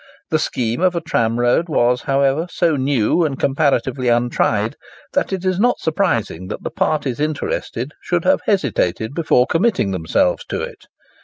[0.31, 4.75] The scheme of a tramroad was, however, so new and comparatively untried,
[5.13, 10.43] that it is not surprising that the parties interested should have hesitated before committing themselves
[10.45, 10.87] to it.